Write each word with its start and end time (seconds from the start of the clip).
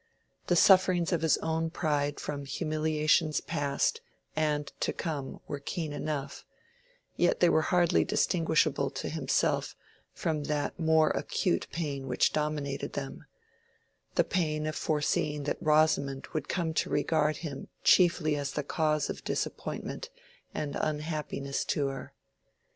The 0.47 0.55
sufferings 0.55 1.11
of 1.13 1.21
his 1.21 1.37
own 1.43 1.69
pride 1.69 2.19
from 2.19 2.45
humiliations 2.45 3.39
past 3.39 4.01
and 4.35 4.65
to 4.79 4.91
come 4.91 5.41
were 5.47 5.59
keen 5.59 5.93
enough, 5.93 6.43
yet 7.17 7.39
they 7.39 7.49
were 7.49 7.61
hardly 7.61 8.03
distinguishable 8.03 8.89
to 8.89 9.09
himself 9.09 9.75
from 10.11 10.45
that 10.45 10.79
more 10.79 11.11
acute 11.11 11.67
pain 11.71 12.07
which 12.07 12.33
dominated 12.33 12.93
them—the 12.93 14.23
pain 14.23 14.65
of 14.65 14.75
foreseeing 14.75 15.43
that 15.43 15.61
Rosamond 15.61 16.25
would 16.33 16.49
come 16.49 16.73
to 16.73 16.89
regard 16.89 17.37
him 17.45 17.67
chiefly 17.83 18.35
as 18.35 18.53
the 18.53 18.63
cause 18.63 19.07
of 19.07 19.23
disappointment 19.23 20.09
and 20.51 20.75
unhappiness 20.81 21.63
to 21.65 21.89
her. 21.89 22.13